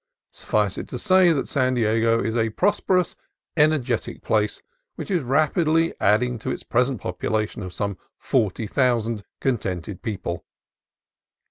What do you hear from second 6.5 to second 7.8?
present population of